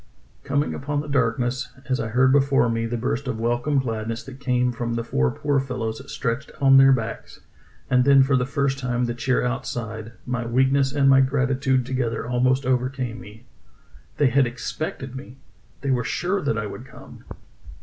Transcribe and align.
Coming 0.43 0.73
upon 0.73 1.01
the 1.01 1.07
darkness, 1.07 1.71
as 1.87 1.99
I 1.99 2.07
heard 2.07 2.31
before 2.31 2.67
me 2.69 2.87
the 2.87 2.97
burst 2.97 3.27
of 3.27 3.39
welcome 3.39 3.77
gladness 3.77 4.23
that 4.23 4.39
came 4.39 4.71
from 4.71 4.95
the 4.95 5.03
four 5.03 5.29
poor 5.29 5.59
fellows 5.59 6.01
stretched 6.11 6.51
on 6.59 6.77
their 6.77 6.91
backs, 6.91 7.41
and 7.87 8.03
then 8.03 8.23
for 8.23 8.35
the 8.35 8.47
first 8.47 8.79
time 8.79 9.05
the 9.05 9.13
cheer 9.13 9.43
outside, 9.45 10.13
my 10.25 10.43
weakness 10.43 10.91
and 10.91 11.07
my 11.07 11.21
gratitude 11.21 11.85
together 11.85 12.27
almost 12.27 12.65
overcame 12.65 13.19
me. 13.21 13.45
They 14.17 14.29
had 14.31 14.47
expected 14.47 15.15
me! 15.15 15.37
They 15.81 15.91
were 15.91 16.03
sure 16.03 16.41
that 16.41 16.57
I 16.57 16.65
would 16.65 16.87
come 16.87 17.23